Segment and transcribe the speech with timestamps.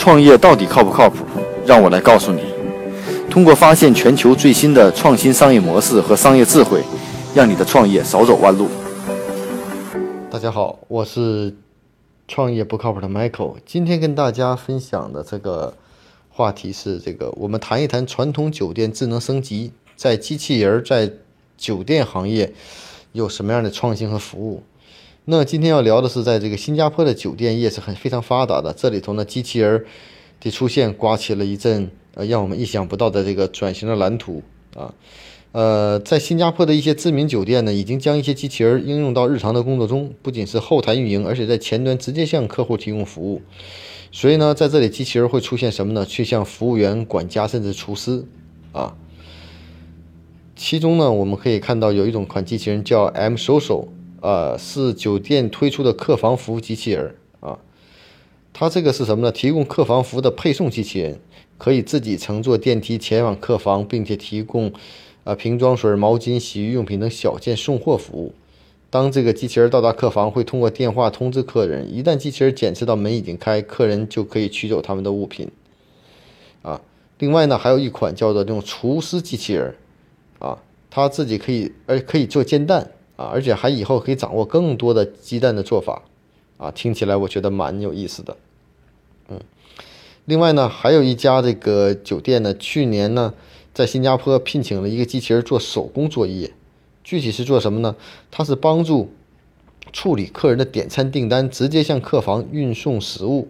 [0.00, 1.26] 创业到底靠不靠谱？
[1.66, 2.40] 让我来告诉你。
[3.28, 6.82] 通过发现全球最新的创新商业模式和商业智慧，
[7.34, 8.66] 让你的创业少走弯路。
[10.30, 11.54] 大家好，我是
[12.26, 13.56] 创业不靠谱的 Michael。
[13.66, 15.74] 今天跟大家分享的这个
[16.30, 21.12] 话题是这个，我们谈一谈传统酒店智能升级，在机器人在
[21.58, 22.50] 酒店行业
[23.12, 24.62] 有什么样的创新和服务。
[25.26, 29.84] 那今天要聊的是，在这个新加坡的酒店业是很非常发达的，这里头呢，机器人
[30.40, 34.42] 的出现刮起了一阵呃让我们意想不到的这个转型的蓝图
[34.74, 34.94] 啊。
[35.52, 43.42] 呃，在新加坡的一些知名酒店呢，已经将一些机器人应用到日常的工作中，不仅是后台运营，而且在前端直接向客户提供服务。
[44.10, 46.06] 所以呢，在这里机器人会出现什么呢？
[46.06, 48.24] 去向服务员、管家甚至厨师
[48.72, 48.96] 啊。
[50.56, 53.88] 其中呢，我们可以看到有一种款机器人叫 M Social。
[54.20, 57.58] 呃，是酒店推出的客房服务机器人啊。
[58.52, 59.32] 它这个是什么呢？
[59.32, 61.18] 提供客房服务的配送机器人，
[61.56, 64.72] 可以自己乘坐电梯前往客房，并且提供
[65.24, 68.34] 啊瓶装水、毛巾、洗浴用品等小件送货服务。
[68.90, 71.94] 当这个机器人到达客房，会通过电话通知客人。
[71.94, 75.48] 一旦机器人检测到门已经开，客人就可以取走他们的物品。
[76.62, 76.80] 啊，
[77.20, 79.74] 另外呢，还有一款叫做这种厨师机器人
[80.40, 80.58] 啊，
[80.90, 82.90] 它自己可以而可以做煎蛋。
[83.20, 86.00] 啊，而且还以后可以掌握更多的鸡蛋的做法，
[86.56, 88.34] 啊，听起来我觉得蛮有意思的，
[89.28, 89.38] 嗯，
[90.24, 93.34] 另外呢，还有一家这个酒店呢，去年呢，
[93.74, 96.50] 在新加坡聘请了一个机器人做手工作业，
[97.04, 97.94] 具体是做什么呢？
[98.30, 99.10] 它是帮助
[99.92, 103.48] 处理客人的点餐订单，直接向客房运送食物，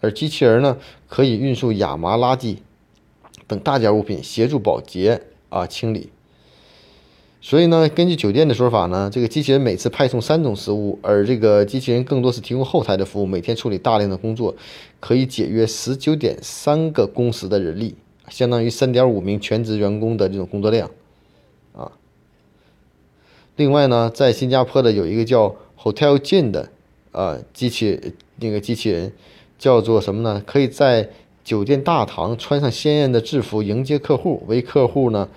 [0.00, 0.76] 而机器人呢，
[1.08, 2.58] 可以运输亚麻、垃圾
[3.48, 6.10] 等大件物品，协助保洁啊清理。
[7.40, 14.52] 所以呢，根据酒店的说法呢，这个机器人每次派送三种食物，而这个机器人更多是提供后台的服务，每天处理大量的工作，
[14.98, 17.94] 可以节约十九点三个工时的人力，
[18.28, 20.90] 相当于三点五名全职员工的这种工作量，
[21.76, 21.92] 啊。
[23.54, 26.68] 另外呢，在新加坡的有一个叫 Hotel Jane 的
[27.12, 29.12] 啊机器那个机器人，
[29.60, 30.42] 叫做什么呢？
[30.44, 31.08] 可以在
[31.44, 35.28] 酒店大堂穿上鲜艳的制服迎接客户，为客户呢。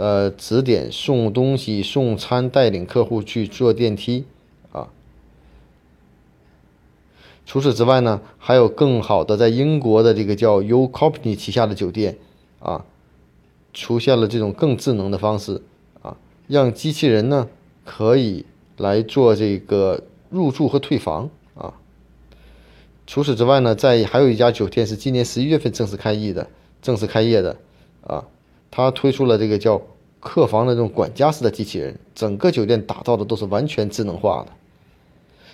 [0.00, 4.24] 呃，指点送东西、送餐，带领客户去坐电梯，
[4.72, 4.88] 啊。
[7.44, 12.16] 除此之外呢，还有更好的，在英国的这个叫 U Company 旗下的酒店，
[12.60, 12.86] 啊，
[13.74, 15.60] 出现了这种更智能的方式，
[16.00, 16.16] 啊，
[16.48, 17.50] 让机器人呢
[17.84, 18.46] 可以
[18.78, 21.74] 来做这个入住和退房，啊。
[23.06, 26.48] 除此之外呢，在还有一家酒店是今年十一月份正式开业的，
[26.80, 27.58] 正式开业的，
[28.06, 28.24] 啊。
[28.70, 29.80] 他推出了这个叫
[30.20, 34.52] 客房的这种管家式的机器人，整个酒店打造的都是完全智能化的。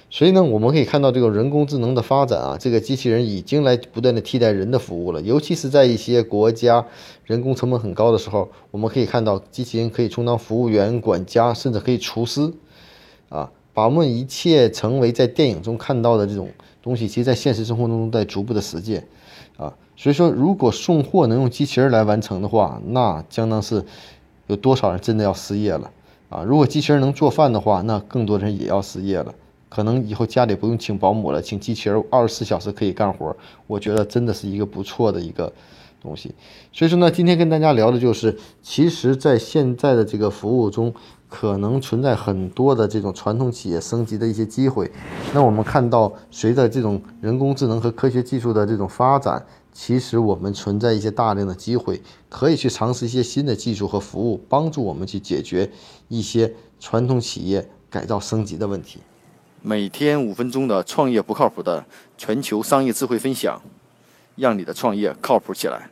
[0.08, 5.20] 所以呢，我们可以看到这个人工智能的发展啊，这个机器人已经来不断的替代人的服务了。
[5.22, 6.86] 尤其是在一些国家
[7.24, 12.52] 人工成本很高的时候，我们可以看到机器人可以充当服务员、管家，甚至可以厨师，
[13.28, 16.50] 啊，把我们一切成为在电影中看到的这种
[16.82, 19.06] 东西，其实在现实生活中在逐步的实践，
[19.56, 19.74] 啊。
[19.96, 23.84] 所以说，如果送货能用机器人来完成的话，那将当是
[24.46, 25.90] 有多少人真的要失业了
[26.28, 26.42] 啊！
[26.42, 29.34] 如果机器人能做饭的话，那更多人也要失业了。
[29.68, 33.34] 可能以后家里不用请保姆了，请机器人二十四小时可以干活。
[33.66, 35.52] 我觉得真的是一个不错的一个
[36.00, 36.32] 东西。
[36.72, 40.94] 所以说呢，今天跟大家聊的就是，其实，在现在的这个服务中，
[41.28, 44.90] 可能存在很多的这种传统企业升级的一些机会。
[45.34, 49.44] 那我们看到，随着这种人工智能和科学技术的这种发展，
[49.78, 52.00] 其实我们存在一些大量的机会，
[52.30, 55.70] 可以去尝试一些新的技术和服务，帮助我们去解决
[56.08, 56.50] 一些
[56.80, 59.00] 传统企业改造升级的问题。
[59.60, 61.84] 每天五分钟的创业不靠谱的
[62.16, 63.60] 全球商业智慧分享，
[64.36, 65.90] 让你的创业靠谱起来。